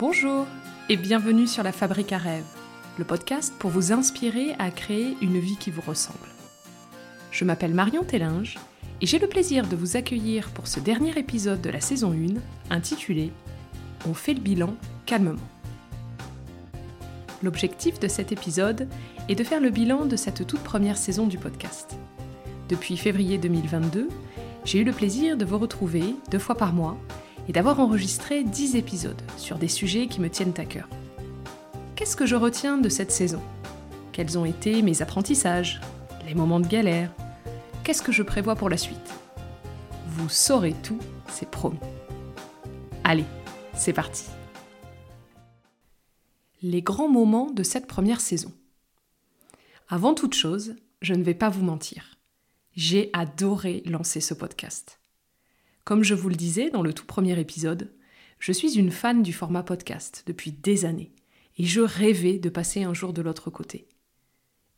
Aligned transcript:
Bonjour 0.00 0.46
et 0.88 0.96
bienvenue 0.96 1.46
sur 1.46 1.62
La 1.62 1.72
Fabrique 1.72 2.14
à 2.14 2.16
rêves, 2.16 2.42
le 2.96 3.04
podcast 3.04 3.52
pour 3.58 3.68
vous 3.68 3.92
inspirer 3.92 4.54
à 4.58 4.70
créer 4.70 5.14
une 5.20 5.38
vie 5.38 5.58
qui 5.58 5.70
vous 5.70 5.82
ressemble. 5.82 6.16
Je 7.30 7.44
m'appelle 7.44 7.74
Marion 7.74 8.02
Tellinge 8.02 8.56
et 9.02 9.06
j'ai 9.06 9.18
le 9.18 9.26
plaisir 9.26 9.66
de 9.66 9.76
vous 9.76 9.98
accueillir 9.98 10.48
pour 10.52 10.68
ce 10.68 10.80
dernier 10.80 11.18
épisode 11.18 11.60
de 11.60 11.68
la 11.68 11.82
saison 11.82 12.14
1 12.14 12.74
intitulé 12.74 13.30
On 14.08 14.14
fait 14.14 14.32
le 14.32 14.40
bilan 14.40 14.74
calmement. 15.04 15.36
L'objectif 17.42 18.00
de 18.00 18.08
cet 18.08 18.32
épisode 18.32 18.88
est 19.28 19.34
de 19.34 19.44
faire 19.44 19.60
le 19.60 19.68
bilan 19.68 20.06
de 20.06 20.16
cette 20.16 20.46
toute 20.46 20.64
première 20.64 20.96
saison 20.96 21.26
du 21.26 21.36
podcast. 21.36 21.98
Depuis 22.70 22.96
février 22.96 23.36
2022, 23.36 24.08
j'ai 24.64 24.78
eu 24.78 24.84
le 24.84 24.92
plaisir 24.92 25.36
de 25.36 25.44
vous 25.44 25.58
retrouver 25.58 26.16
deux 26.30 26.38
fois 26.38 26.54
par 26.54 26.72
mois 26.72 26.96
et 27.50 27.52
d'avoir 27.52 27.80
enregistré 27.80 28.44
10 28.44 28.76
épisodes 28.76 29.20
sur 29.36 29.58
des 29.58 29.66
sujets 29.66 30.06
qui 30.06 30.20
me 30.20 30.30
tiennent 30.30 30.54
à 30.56 30.64
cœur. 30.64 30.88
Qu'est-ce 31.96 32.14
que 32.14 32.24
je 32.24 32.36
retiens 32.36 32.78
de 32.78 32.88
cette 32.88 33.10
saison? 33.10 33.42
Quels 34.12 34.38
ont 34.38 34.44
été 34.44 34.82
mes 34.82 35.02
apprentissages? 35.02 35.80
Les 36.28 36.34
moments 36.36 36.60
de 36.60 36.68
galère? 36.68 37.12
Qu'est-ce 37.82 38.02
que 38.02 38.12
je 38.12 38.22
prévois 38.22 38.54
pour 38.54 38.70
la 38.70 38.76
suite? 38.76 39.14
Vous 40.06 40.28
saurez 40.28 40.76
tout, 40.84 41.00
c'est 41.28 41.50
promis. 41.50 41.80
Allez, 43.02 43.26
c'est 43.74 43.94
parti 43.94 44.26
Les 46.62 46.82
grands 46.82 47.10
moments 47.10 47.50
de 47.50 47.64
cette 47.64 47.88
première 47.88 48.20
saison. 48.20 48.52
Avant 49.88 50.14
toute 50.14 50.34
chose, 50.34 50.76
je 51.02 51.14
ne 51.14 51.24
vais 51.24 51.34
pas 51.34 51.48
vous 51.48 51.64
mentir. 51.64 52.16
J'ai 52.76 53.10
adoré 53.12 53.82
lancer 53.86 54.20
ce 54.20 54.34
podcast. 54.34 54.99
Comme 55.84 56.02
je 56.04 56.14
vous 56.14 56.28
le 56.28 56.36
disais 56.36 56.70
dans 56.70 56.82
le 56.82 56.92
tout 56.92 57.06
premier 57.06 57.38
épisode, 57.38 57.92
je 58.38 58.52
suis 58.52 58.78
une 58.78 58.90
fan 58.90 59.22
du 59.22 59.32
format 59.32 59.62
podcast 59.62 60.22
depuis 60.26 60.52
des 60.52 60.84
années 60.84 61.12
et 61.58 61.64
je 61.64 61.80
rêvais 61.80 62.38
de 62.38 62.48
passer 62.48 62.84
un 62.84 62.94
jour 62.94 63.12
de 63.12 63.22
l'autre 63.22 63.50
côté. 63.50 63.88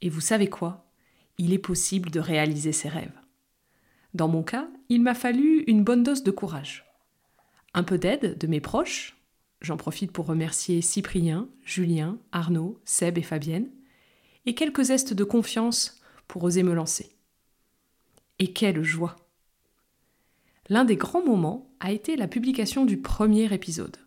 Et 0.00 0.08
vous 0.08 0.20
savez 0.20 0.48
quoi? 0.48 0.90
Il 1.38 1.52
est 1.52 1.58
possible 1.58 2.10
de 2.10 2.20
réaliser 2.20 2.72
ses 2.72 2.88
rêves. 2.88 3.12
Dans 4.14 4.28
mon 4.28 4.42
cas, 4.42 4.68
il 4.88 5.02
m'a 5.02 5.14
fallu 5.14 5.64
une 5.66 5.84
bonne 5.84 6.02
dose 6.02 6.22
de 6.22 6.30
courage. 6.30 6.84
Un 7.74 7.82
peu 7.82 7.98
d'aide 7.98 8.36
de 8.36 8.46
mes 8.46 8.60
proches, 8.60 9.16
j'en 9.60 9.76
profite 9.76 10.12
pour 10.12 10.26
remercier 10.26 10.82
Cyprien, 10.82 11.48
Julien, 11.64 12.18
Arnaud, 12.32 12.80
Seb 12.84 13.16
et 13.16 13.22
Fabienne, 13.22 13.70
et 14.44 14.54
quelques 14.54 14.84
zestes 14.84 15.14
de 15.14 15.24
confiance 15.24 16.00
pour 16.28 16.42
oser 16.44 16.62
me 16.62 16.74
lancer. 16.74 17.16
Et 18.38 18.52
quelle 18.52 18.82
joie 18.82 19.16
L'un 20.72 20.86
des 20.86 20.96
grands 20.96 21.22
moments 21.22 21.70
a 21.80 21.92
été 21.92 22.16
la 22.16 22.26
publication 22.26 22.86
du 22.86 22.96
premier 22.96 23.52
épisode. 23.52 23.98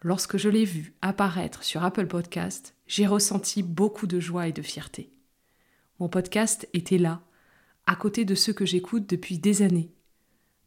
Lorsque 0.00 0.38
je 0.38 0.48
l'ai 0.48 0.64
vu 0.64 0.94
apparaître 1.02 1.64
sur 1.64 1.84
Apple 1.84 2.06
Podcast, 2.06 2.74
j'ai 2.86 3.06
ressenti 3.06 3.62
beaucoup 3.62 4.06
de 4.06 4.18
joie 4.18 4.48
et 4.48 4.52
de 4.52 4.62
fierté. 4.62 5.12
Mon 6.00 6.08
podcast 6.08 6.66
était 6.72 6.96
là, 6.96 7.20
à 7.84 7.94
côté 7.94 8.24
de 8.24 8.34
ceux 8.34 8.54
que 8.54 8.64
j'écoute 8.64 9.06
depuis 9.06 9.36
des 9.36 9.60
années, 9.60 9.92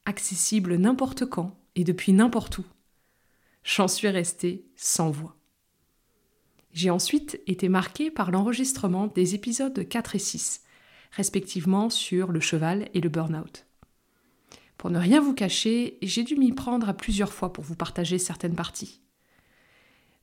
accessible 0.05 0.75
n'importe 0.75 1.25
quand 1.25 1.59
et 1.73 1.83
depuis 1.83 2.13
n'importe 2.13 2.59
où. 2.59 2.65
J'en 3.63 3.87
suis 3.87 4.09
restée 4.09 4.67
sans 4.75 5.09
voix. 5.09 5.35
J'ai 6.71 6.91
ensuite 6.91 7.41
été 7.47 7.67
marquée 7.67 8.11
par 8.11 8.29
l'enregistrement 8.29 9.07
des 9.07 9.33
épisodes 9.33 9.87
4 9.89 10.15
et 10.17 10.19
6, 10.19 10.61
respectivement 11.13 11.89
sur 11.89 12.31
le 12.31 12.39
cheval 12.39 12.89
et 12.93 13.01
le 13.01 13.09
burn-out. 13.09 13.65
Pour 14.79 14.89
ne 14.89 14.97
rien 14.97 15.19
vous 15.19 15.33
cacher, 15.33 15.97
j'ai 16.01 16.23
dû 16.23 16.37
m'y 16.37 16.53
prendre 16.53 16.87
à 16.87 16.93
plusieurs 16.93 17.33
fois 17.33 17.51
pour 17.51 17.65
vous 17.65 17.75
partager 17.75 18.17
certaines 18.17 18.55
parties. 18.55 19.01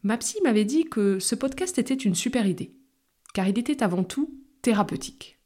Ma 0.02 0.16
psy 0.16 0.38
m'avait 0.42 0.64
dit 0.64 0.84
que 0.84 1.18
ce 1.18 1.34
podcast 1.34 1.78
était 1.78 1.92
une 1.92 2.14
super 2.14 2.46
idée, 2.46 2.74
car 3.34 3.46
il 3.46 3.58
était 3.58 3.82
avant 3.82 4.02
tout 4.02 4.34
thérapeutique. 4.62 5.38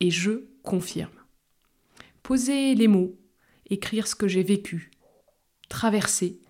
Et 0.00 0.10
je 0.10 0.50
confirme. 0.62 1.14
Poser 2.22 2.74
les 2.74 2.88
mots, 2.88 3.18
écrire 3.70 4.06
ce 4.06 4.14
que 4.14 4.28
j'ai 4.28 4.42
vécu, 4.42 4.90
traverser, 5.70 6.42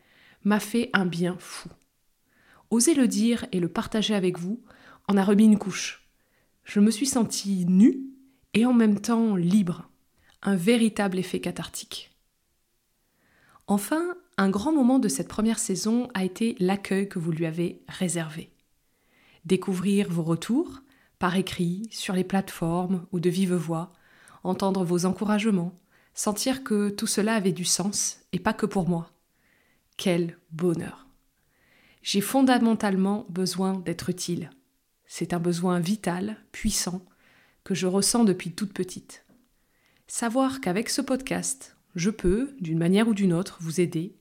m'a 0.42 0.58
fait 0.58 0.90
un 0.92 1.06
bien 1.06 1.36
fou. 1.38 1.68
Oser 2.70 2.94
le 2.94 3.06
dire 3.06 3.46
et 3.52 3.60
le 3.60 3.68
partager 3.68 4.16
avec 4.16 4.40
vous 4.40 4.60
en 5.06 5.16
a 5.16 5.22
remis 5.22 5.44
une 5.44 5.58
couche. 5.58 6.10
Je 6.64 6.80
me 6.80 6.90
suis 6.90 7.06
sentie 7.06 7.64
nue 7.66 8.00
et 8.54 8.66
en 8.66 8.72
même 8.72 9.00
temps 9.00 9.36
libre 9.36 9.89
un 10.42 10.56
véritable 10.56 11.18
effet 11.18 11.40
cathartique. 11.40 12.10
Enfin, 13.66 14.16
un 14.36 14.50
grand 14.50 14.72
moment 14.72 14.98
de 14.98 15.08
cette 15.08 15.28
première 15.28 15.58
saison 15.58 16.08
a 16.14 16.24
été 16.24 16.56
l'accueil 16.58 17.08
que 17.08 17.18
vous 17.18 17.30
lui 17.30 17.46
avez 17.46 17.82
réservé. 17.88 18.50
Découvrir 19.44 20.10
vos 20.10 20.22
retours, 20.22 20.80
par 21.18 21.36
écrit, 21.36 21.88
sur 21.90 22.14
les 22.14 22.24
plateformes 22.24 23.06
ou 23.12 23.20
de 23.20 23.30
vive 23.30 23.54
voix, 23.54 23.92
entendre 24.42 24.84
vos 24.84 25.04
encouragements, 25.04 25.78
sentir 26.14 26.64
que 26.64 26.88
tout 26.88 27.06
cela 27.06 27.34
avait 27.34 27.52
du 27.52 27.64
sens 27.64 28.20
et 28.32 28.38
pas 28.38 28.54
que 28.54 28.66
pour 28.66 28.88
moi. 28.88 29.10
Quel 29.96 30.38
bonheur. 30.50 31.06
J'ai 32.02 32.22
fondamentalement 32.22 33.26
besoin 33.28 33.74
d'être 33.74 34.08
utile. 34.08 34.50
C'est 35.06 35.34
un 35.34 35.38
besoin 35.38 35.80
vital, 35.80 36.38
puissant, 36.50 37.04
que 37.62 37.74
je 37.74 37.86
ressens 37.86 38.24
depuis 38.24 38.52
toute 38.52 38.72
petite. 38.72 39.24
Savoir 40.12 40.60
qu'avec 40.60 40.90
ce 40.90 41.00
podcast, 41.00 41.76
je 41.94 42.10
peux, 42.10 42.56
d'une 42.60 42.80
manière 42.80 43.06
ou 43.06 43.14
d'une 43.14 43.32
autre, 43.32 43.58
vous 43.60 43.80
aider, 43.80 44.16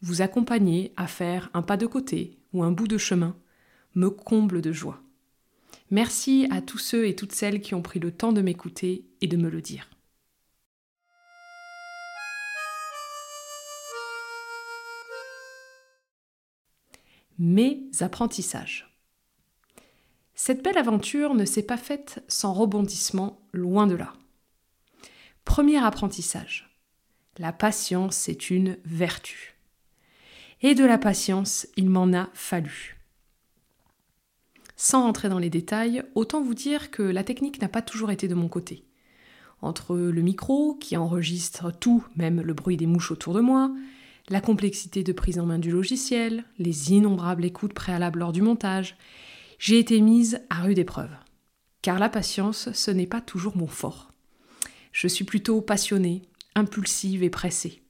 vous 0.00 0.22
accompagner 0.22 0.94
à 0.96 1.06
faire 1.06 1.50
un 1.52 1.60
pas 1.60 1.76
de 1.76 1.84
côté 1.84 2.38
ou 2.54 2.62
un 2.62 2.70
bout 2.70 2.88
de 2.88 2.96
chemin, 2.96 3.36
me 3.94 4.08
comble 4.08 4.62
de 4.62 4.72
joie. 4.72 5.02
Merci 5.90 6.48
à 6.50 6.62
tous 6.62 6.78
ceux 6.78 7.06
et 7.06 7.14
toutes 7.14 7.32
celles 7.32 7.60
qui 7.60 7.74
ont 7.74 7.82
pris 7.82 8.00
le 8.00 8.10
temps 8.10 8.32
de 8.32 8.40
m'écouter 8.40 9.04
et 9.20 9.26
de 9.26 9.36
me 9.36 9.50
le 9.50 9.60
dire. 9.60 9.90
Mes 17.38 17.90
apprentissages. 18.00 18.96
Cette 20.34 20.64
belle 20.64 20.78
aventure 20.78 21.34
ne 21.34 21.44
s'est 21.44 21.62
pas 21.62 21.76
faite 21.76 22.24
sans 22.28 22.54
rebondissement, 22.54 23.46
loin 23.52 23.86
de 23.86 23.94
là. 23.94 24.14
Premier 25.54 25.78
apprentissage. 25.78 26.68
La 27.38 27.52
patience 27.52 28.28
est 28.28 28.50
une 28.50 28.76
vertu. 28.84 29.54
Et 30.62 30.74
de 30.74 30.84
la 30.84 30.98
patience, 30.98 31.68
il 31.76 31.90
m'en 31.90 32.12
a 32.12 32.28
fallu. 32.34 32.96
Sans 34.74 35.06
entrer 35.06 35.28
dans 35.28 35.38
les 35.38 35.50
détails, 35.50 36.02
autant 36.16 36.42
vous 36.42 36.54
dire 36.54 36.90
que 36.90 37.04
la 37.04 37.22
technique 37.22 37.62
n'a 37.62 37.68
pas 37.68 37.82
toujours 37.82 38.10
été 38.10 38.26
de 38.26 38.34
mon 38.34 38.48
côté. 38.48 38.82
Entre 39.62 39.96
le 39.96 40.22
micro, 40.22 40.74
qui 40.74 40.96
enregistre 40.96 41.70
tout, 41.70 42.04
même 42.16 42.40
le 42.40 42.52
bruit 42.52 42.76
des 42.76 42.88
mouches 42.88 43.12
autour 43.12 43.32
de 43.32 43.40
moi, 43.40 43.72
la 44.30 44.40
complexité 44.40 45.04
de 45.04 45.12
prise 45.12 45.38
en 45.38 45.46
main 45.46 45.60
du 45.60 45.70
logiciel, 45.70 46.42
les 46.58 46.90
innombrables 46.90 47.44
écoutes 47.44 47.74
préalables 47.74 48.18
lors 48.18 48.32
du 48.32 48.42
montage, 48.42 48.96
j'ai 49.60 49.78
été 49.78 50.00
mise 50.00 50.40
à 50.50 50.62
rude 50.62 50.80
épreuve. 50.80 51.14
Car 51.80 52.00
la 52.00 52.08
patience, 52.08 52.72
ce 52.72 52.90
n'est 52.90 53.06
pas 53.06 53.20
toujours 53.20 53.56
mon 53.56 53.68
fort. 53.68 54.10
Je 55.04 55.08
suis 55.08 55.24
plutôt 55.26 55.60
passionnée, 55.60 56.22
impulsive 56.54 57.22
et 57.22 57.28
pressée. 57.28 57.82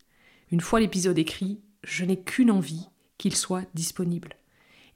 Une 0.51 0.61
fois 0.61 0.81
l'épisode 0.81 1.17
écrit, 1.17 1.61
je 1.85 2.05
n'ai 2.05 2.21
qu'une 2.21 2.51
envie, 2.51 2.89
qu'il 3.19 3.37
soit 3.37 3.63
disponible. 3.73 4.37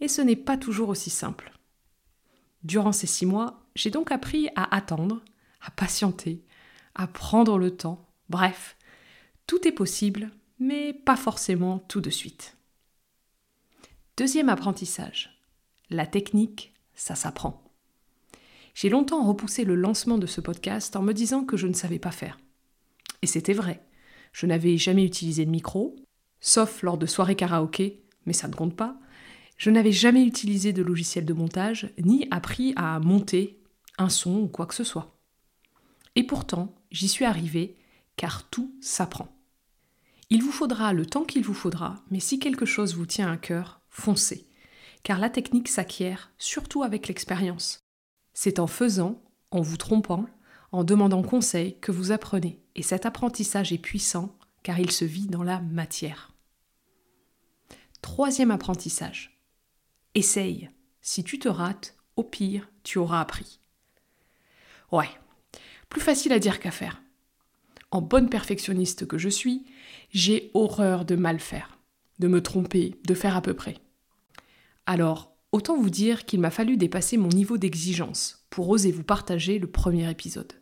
Et 0.00 0.08
ce 0.08 0.20
n'est 0.20 0.34
pas 0.34 0.56
toujours 0.56 0.88
aussi 0.88 1.10
simple. 1.10 1.52
Durant 2.64 2.90
ces 2.90 3.06
six 3.06 3.24
mois, 3.24 3.62
j'ai 3.76 3.90
donc 3.90 4.10
appris 4.10 4.48
à 4.56 4.74
attendre, 4.74 5.22
à 5.60 5.70
patienter, 5.70 6.42
à 6.96 7.06
prendre 7.06 7.56
le 7.56 7.76
temps. 7.76 8.04
Bref, 8.28 8.76
tout 9.46 9.68
est 9.68 9.70
possible, 9.70 10.32
mais 10.58 10.92
pas 10.92 11.16
forcément 11.16 11.78
tout 11.78 12.00
de 12.00 12.10
suite. 12.10 12.56
Deuxième 14.16 14.48
apprentissage. 14.48 15.40
La 15.88 16.04
technique, 16.04 16.74
ça 16.96 17.14
s'apprend. 17.14 17.67
J'ai 18.80 18.90
longtemps 18.90 19.26
repoussé 19.26 19.64
le 19.64 19.74
lancement 19.74 20.18
de 20.18 20.26
ce 20.28 20.40
podcast 20.40 20.94
en 20.94 21.02
me 21.02 21.12
disant 21.12 21.42
que 21.42 21.56
je 21.56 21.66
ne 21.66 21.72
savais 21.72 21.98
pas 21.98 22.12
faire. 22.12 22.38
Et 23.22 23.26
c'était 23.26 23.52
vrai. 23.52 23.84
Je 24.32 24.46
n'avais 24.46 24.76
jamais 24.76 25.04
utilisé 25.04 25.44
de 25.44 25.50
micro, 25.50 25.96
sauf 26.38 26.84
lors 26.84 26.96
de 26.96 27.04
soirées 27.04 27.34
karaoké, 27.34 28.04
mais 28.24 28.32
ça 28.32 28.46
ne 28.46 28.54
compte 28.54 28.76
pas. 28.76 28.96
Je 29.56 29.70
n'avais 29.70 29.90
jamais 29.90 30.24
utilisé 30.24 30.72
de 30.72 30.84
logiciel 30.84 31.24
de 31.24 31.32
montage, 31.32 31.92
ni 31.98 32.28
appris 32.30 32.72
à 32.76 33.00
monter 33.00 33.58
un 33.98 34.08
son 34.08 34.42
ou 34.42 34.46
quoi 34.46 34.66
que 34.66 34.76
ce 34.76 34.84
soit. 34.84 35.18
Et 36.14 36.22
pourtant, 36.22 36.72
j'y 36.92 37.08
suis 37.08 37.24
arrivée, 37.24 37.76
car 38.14 38.48
tout 38.48 38.72
s'apprend. 38.80 39.36
Il 40.30 40.40
vous 40.40 40.52
faudra 40.52 40.92
le 40.92 41.04
temps 41.04 41.24
qu'il 41.24 41.42
vous 41.42 41.52
faudra, 41.52 41.96
mais 42.12 42.20
si 42.20 42.38
quelque 42.38 42.64
chose 42.64 42.94
vous 42.94 43.06
tient 43.06 43.32
à 43.32 43.38
cœur, 43.38 43.80
foncez, 43.88 44.46
car 45.02 45.18
la 45.18 45.30
technique 45.30 45.66
s'acquiert 45.66 46.30
surtout 46.38 46.84
avec 46.84 47.08
l'expérience. 47.08 47.87
C'est 48.40 48.60
en 48.60 48.68
faisant, 48.68 49.20
en 49.50 49.62
vous 49.62 49.76
trompant, 49.76 50.24
en 50.70 50.84
demandant 50.84 51.24
conseil 51.24 51.76
que 51.80 51.90
vous 51.90 52.12
apprenez. 52.12 52.62
Et 52.76 52.84
cet 52.84 53.04
apprentissage 53.04 53.72
est 53.72 53.78
puissant 53.78 54.38
car 54.62 54.78
il 54.78 54.92
se 54.92 55.04
vit 55.04 55.26
dans 55.26 55.42
la 55.42 55.60
matière. 55.60 56.36
Troisième 58.00 58.52
apprentissage. 58.52 59.42
Essaye. 60.14 60.70
Si 61.00 61.24
tu 61.24 61.40
te 61.40 61.48
rates, 61.48 61.96
au 62.14 62.22
pire, 62.22 62.70
tu 62.84 62.98
auras 62.98 63.20
appris. 63.20 63.58
Ouais, 64.92 65.10
plus 65.88 66.00
facile 66.00 66.32
à 66.32 66.38
dire 66.38 66.60
qu'à 66.60 66.70
faire. 66.70 67.02
En 67.90 68.02
bonne 68.02 68.30
perfectionniste 68.30 69.04
que 69.08 69.18
je 69.18 69.28
suis, 69.28 69.66
j'ai 70.10 70.52
horreur 70.54 71.04
de 71.04 71.16
mal 71.16 71.40
faire, 71.40 71.76
de 72.20 72.28
me 72.28 72.40
tromper, 72.40 72.94
de 73.04 73.14
faire 73.14 73.36
à 73.36 73.42
peu 73.42 73.54
près. 73.54 73.78
Alors, 74.86 75.36
autant 75.52 75.76
vous 75.76 75.90
dire 75.90 76.24
qu'il 76.24 76.40
m'a 76.40 76.50
fallu 76.50 76.76
dépasser 76.76 77.16
mon 77.16 77.28
niveau 77.28 77.58
d'exigence 77.58 78.46
pour 78.50 78.68
oser 78.68 78.92
vous 78.92 79.02
partager 79.02 79.58
le 79.58 79.66
premier 79.66 80.10
épisode. 80.10 80.52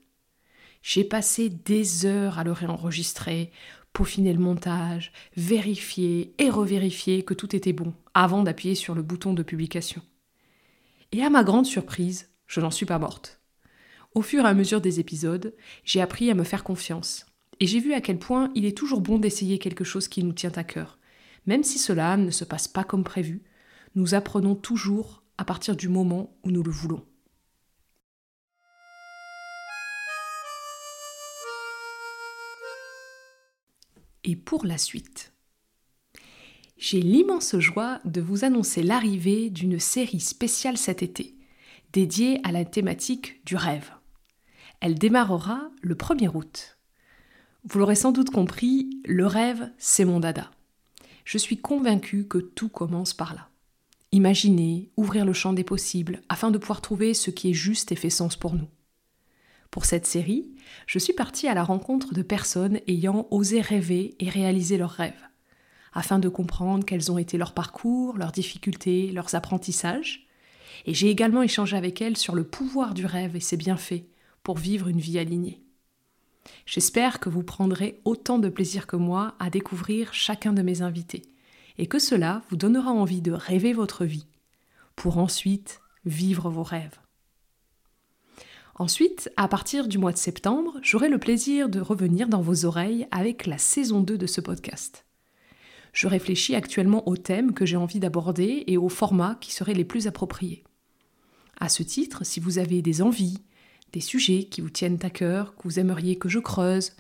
J'ai 0.83 1.05
passé 1.05 1.49
des 1.49 2.07
heures 2.07 2.39
à 2.39 2.45
le 2.45 2.53
réenregistrer, 2.53 3.51
peaufiner 3.93 4.33
le 4.33 4.39
montage, 4.39 5.13
vérifier 5.37 6.35
et 6.39 6.51
revérifier 6.51 7.25
que 7.25 7.35
tout 7.35 7.57
était 7.57 7.73
bon 7.73 7.95
avant 8.15 8.43
d'appuyer 8.43 8.75
sur 8.75 8.95
le 8.95 9.03
bouton 9.03 9.35
de 9.35 9.43
publication. 9.43 10.03
Et 11.13 11.23
à 11.23 11.31
ma 11.31 11.45
grande 11.45 11.67
surprise, 11.67 12.31
je 12.47 12.61
n'en 12.61 12.71
suis 12.71 12.87
pas 12.87 12.99
morte. 12.99 13.41
Au 14.15 14.23
fur 14.23 14.45
et 14.45 14.49
à 14.49 14.55
mesure 14.55 14.81
des 14.81 15.01
épisodes, 15.01 15.55
j'ai 15.85 16.01
appris 16.01 16.31
à 16.31 16.35
me 16.35 16.45
faire 16.45 16.65
confiance. 16.65 17.27
Et 17.59 17.67
j'ai 17.67 17.81
vu 17.81 17.95
à 17.95 18.01
quel 18.01 18.19
point 18.19 18.51
il 18.55 18.65
est 18.65 18.77
toujours 18.77 19.01
bon 19.01 19.19
d'essayer 19.19 19.59
quelque 19.59 19.85
chose 19.85 20.09
qui 20.09 20.23
nous 20.23 20.33
tient 20.33 20.53
à 20.57 20.65
cœur. 20.65 20.99
Même 21.47 21.65
si 21.65 21.79
cela 21.79 22.17
ne 22.17 22.31
se 22.31 22.45
passe 22.45 22.69
pas 22.69 22.85
comme 22.85 23.05
prévu, 23.05 23.43
nous 23.97 24.15
apprenons 24.15 24.55
toujours 24.55 25.23
à 25.39 25.45
partir 25.45 25.75
du 25.75 25.89
moment 25.89 26.37
où 26.45 26.51
nous 26.51 26.63
le 26.63 26.71
voulons. 26.71 27.05
Et 34.23 34.37
pour 34.37 34.67
la 34.67 34.77
suite. 34.77 35.33
J'ai 36.77 37.01
l'immense 37.01 37.59
joie 37.59 38.01
de 38.05 38.21
vous 38.21 38.45
annoncer 38.45 38.83
l'arrivée 38.83 39.49
d'une 39.49 39.79
série 39.79 40.21
spéciale 40.21 40.77
cet 40.77 41.03
été, 41.03 41.35
dédiée 41.95 42.41
à 42.45 42.53
la 42.53 42.67
thématique 42.67 43.43
du 43.47 43.57
rêve. 43.57 43.93
Elle 44.81 44.99
démarrera 44.99 45.71
le 45.81 45.95
1er 45.95 46.37
août. 46.37 46.77
Vous 47.65 47.79
l'aurez 47.79 47.95
sans 47.95 48.13
doute 48.13 48.29
compris, 48.29 49.01
le 49.07 49.27
rêve, 49.27 49.73
c'est 49.79 50.05
mon 50.05 50.21
dada. 50.21 50.51
Je 51.25 51.39
suis 51.39 51.57
convaincue 51.57 52.29
que 52.29 52.39
tout 52.39 52.69
commence 52.69 53.15
par 53.15 53.35
là. 53.35 53.49
Imaginer, 54.17 54.89
ouvrir 54.97 55.27
le 55.27 55.35
champ 55.35 55.53
des 55.53 55.63
possibles, 55.63 56.23
afin 56.31 56.51
de 56.51 56.57
pouvoir 56.57 56.81
trouver 56.81 57.13
ce 57.13 57.31
qui 57.31 57.51
est 57.51 57.53
juste 57.53 57.93
et 57.93 57.97
fait 57.97 58.09
sens 58.09 58.35
pour 58.35 58.55
nous. 58.55 58.71
Pour 59.71 59.85
cette 59.85 60.07
série, 60.07 60.55
je 60.87 60.99
suis 60.99 61.13
partie 61.13 61.49
à 61.49 61.55
la 61.55 61.63
rencontre 61.63 62.15
de 62.15 62.23
personnes 62.23 62.81
ayant 62.89 63.29
osé 63.31 63.61
rêver 63.61 64.17
et 64.19 64.31
réaliser 64.31 64.79
leurs 64.79 64.93
rêves, 64.93 65.13
afin 65.93 66.19
de 66.19 66.31
comprendre 66.31 66.87
quels 66.87 67.13
ont 67.13 67.19
été 67.19 67.37
leurs 67.37 67.53
parcours, 67.53 68.17
leurs 68.17 68.33
difficultés, 68.33 69.13
leurs 69.13 69.35
apprentissages. 69.35 70.27
Et 70.87 70.95
j'ai 70.95 71.11
également 71.11 71.43
échangé 71.43 71.77
avec 71.77 72.01
elles 72.01 72.17
sur 72.17 72.35
le 72.35 72.45
pouvoir 72.45 72.95
du 72.95 73.05
rêve 73.05 73.37
et 73.37 73.41
ses 73.41 73.59
bienfaits 73.59 74.07
pour 74.43 74.57
vivre 74.57 74.89
une 74.89 74.99
vie 74.99 75.19
alignée. 75.19 75.61
J'espère 76.65 77.21
que 77.21 77.29
vous 77.29 77.43
prendrez 77.43 78.01
autant 78.07 78.39
de 78.39 78.49
plaisir 78.49 78.87
que 78.87 78.97
moi 78.97 79.35
à 79.39 79.51
découvrir 79.51 80.15
chacun 80.15 80.55
de 80.55 80.63
mes 80.63 80.81
invités 80.81 81.36
et 81.79 81.87
que 81.87 81.99
cela 81.99 82.43
vous 82.49 82.57
donnera 82.57 82.91
envie 82.91 83.23
de 83.23 83.33
rêver 83.33 83.73
votre 83.73 84.05
vie 84.05 84.27
pour 84.95 85.19
ensuite 85.19 85.81
vivre 86.05 86.51
vos 86.51 86.63
rêves. 86.63 86.99
Ensuite, 88.79 89.31
à 89.37 89.49
partir 89.49 89.89
du 89.89 89.97
mois 89.97 90.13
de 90.13 90.19
septembre, 90.19 90.79
j'aurai 90.83 91.09
le 91.09 91.19
plaisir 91.19 91.69
de 91.69 91.81
revenir 91.81 92.29
dans 92.29 92.43
vos 92.43 92.67
oreilles 92.67 93.07
avec 93.11 93.47
la 93.47 93.57
saison 93.57 94.01
2 94.01 94.19
de 94.19 94.27
ce 94.27 94.41
podcast. 94.43 95.07
Je 95.95 96.09
réfléchis 96.09 96.55
actuellement 96.55 97.09
aux 97.09 97.17
thèmes 97.17 97.55
que 97.55 97.65
j'ai 97.65 97.79
envie 97.79 98.01
d'aborder 98.01 98.65
et 98.67 98.77
aux 98.77 98.91
formats 98.91 99.39
qui 99.41 99.53
seraient 99.53 99.73
les 99.73 99.87
plus 99.87 100.07
appropriés. 100.07 100.63
À 101.59 101.71
ce 101.71 101.83
titre, 101.83 102.25
si 102.27 102.39
vous 102.39 102.59
avez 102.59 102.83
des 102.83 103.01
envies, 103.01 103.39
des 103.95 104.03
sujets 104.03 104.45
qui 104.45 104.61
vous 104.61 104.69
tiennent 104.69 104.99
à 105.01 105.09
cœur, 105.09 105.57
que 105.57 105.63
vous 105.65 105.79
aimeriez 105.79 106.17
que 106.17 106.29
je 106.29 106.39
creuse, 106.39 106.93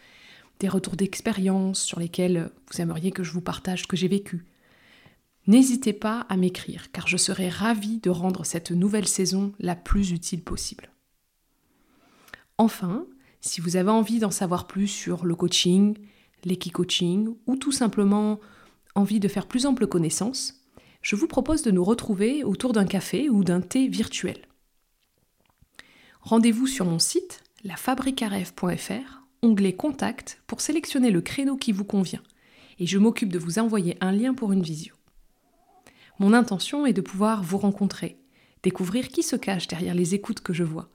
des 0.60 0.68
retours 0.68 0.96
d'expérience 0.96 1.82
sur 1.82 2.00
lesquels 2.00 2.50
vous 2.72 2.80
aimeriez 2.80 3.10
que 3.10 3.22
je 3.22 3.32
vous 3.32 3.42
partage 3.42 3.82
ce 3.82 3.86
que 3.86 3.98
j'ai 3.98 4.08
vécu, 4.08 4.46
n'hésitez 5.46 5.92
pas 5.92 6.26
à 6.28 6.36
m'écrire 6.36 6.90
car 6.92 7.06
je 7.08 7.16
serai 7.16 7.48
ravie 7.48 7.98
de 7.98 8.10
rendre 8.10 8.44
cette 8.44 8.70
nouvelle 8.70 9.08
saison 9.08 9.52
la 9.58 9.76
plus 9.76 10.10
utile 10.10 10.42
possible. 10.42 10.90
Enfin, 12.58 13.06
si 13.40 13.60
vous 13.60 13.76
avez 13.76 13.90
envie 13.90 14.18
d'en 14.18 14.30
savoir 14.30 14.66
plus 14.66 14.88
sur 14.88 15.24
le 15.24 15.34
coaching, 15.34 15.96
l'équi-coaching 16.44 17.34
ou 17.46 17.56
tout 17.56 17.72
simplement 17.72 18.40
envie 18.94 19.20
de 19.20 19.28
faire 19.28 19.46
plus 19.46 19.66
ample 19.66 19.86
connaissance, 19.86 20.62
je 21.02 21.14
vous 21.14 21.28
propose 21.28 21.62
de 21.62 21.70
nous 21.70 21.84
retrouver 21.84 22.42
autour 22.42 22.72
d'un 22.72 22.86
café 22.86 23.28
ou 23.28 23.44
d'un 23.44 23.60
thé 23.60 23.86
virtuel. 23.86 24.38
Rendez-vous 26.20 26.66
sur 26.66 26.86
mon 26.86 26.98
site 26.98 27.44
lafabricarêve.fr, 27.62 29.22
onglet 29.42 29.74
Contact 29.74 30.42
pour 30.48 30.60
sélectionner 30.60 31.10
le 31.10 31.20
créneau 31.20 31.56
qui 31.56 31.70
vous 31.70 31.84
convient 31.84 32.22
et 32.80 32.86
je 32.86 32.98
m'occupe 32.98 33.32
de 33.32 33.38
vous 33.38 33.60
envoyer 33.60 33.96
un 34.00 34.10
lien 34.10 34.34
pour 34.34 34.52
une 34.52 34.62
visio. 34.62 34.95
Mon 36.18 36.32
intention 36.32 36.86
est 36.86 36.94
de 36.94 37.02
pouvoir 37.02 37.42
vous 37.42 37.58
rencontrer, 37.58 38.16
découvrir 38.62 39.08
qui 39.08 39.22
se 39.22 39.36
cache 39.36 39.68
derrière 39.68 39.94
les 39.94 40.14
écoutes 40.14 40.40
que 40.40 40.54
je 40.54 40.64
vois 40.64 40.88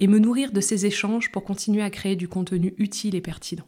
et 0.00 0.06
me 0.06 0.18
nourrir 0.18 0.50
de 0.50 0.62
ces 0.62 0.86
échanges 0.86 1.30
pour 1.30 1.44
continuer 1.44 1.82
à 1.82 1.90
créer 1.90 2.16
du 2.16 2.26
contenu 2.26 2.74
utile 2.78 3.14
et 3.14 3.20
pertinent. 3.20 3.66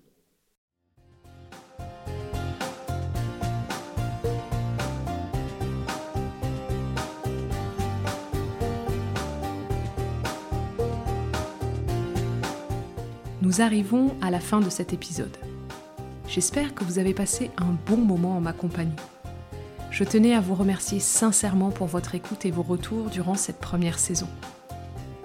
Nous 13.43 13.61
arrivons 13.61 14.17
à 14.23 14.31
la 14.31 14.41
fin 14.41 14.61
de 14.61 14.71
cet 14.71 14.95
épisode. 14.95 15.37
J'espère 16.27 16.75
que 16.75 16.83
vous 16.83 16.99
avez 16.99 17.13
passé 17.13 17.51
un 17.59 17.77
bon 17.87 17.99
moment 17.99 18.39
en 18.39 18.41
ma 18.41 18.55
compagnie. 18.55 18.97
Je 19.95 20.05
tenais 20.05 20.35
à 20.35 20.41
vous 20.41 20.55
remercier 20.55 21.01
sincèrement 21.01 21.71
pour 21.71 21.87
votre 21.87 22.15
écoute 22.15 22.45
et 22.45 22.51
vos 22.51 22.63
retours 22.63 23.09
durant 23.09 23.35
cette 23.35 23.61
première 23.61 23.99
saison 23.99 24.29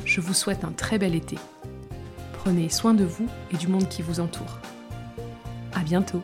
je 0.09 0.21
vous 0.21 0.33
souhaite 0.33 0.63
un 0.63 0.71
très 0.71 0.97
bel 0.97 1.13
été. 1.13 1.37
Prenez 2.33 2.69
soin 2.69 2.95
de 2.95 3.05
vous 3.05 3.27
et 3.51 3.57
du 3.57 3.67
monde 3.67 3.87
qui 3.87 4.01
vous 4.01 4.19
entoure. 4.19 4.59
À 5.73 5.81
bientôt! 5.81 6.23